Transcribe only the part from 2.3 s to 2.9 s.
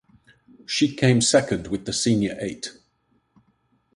eight.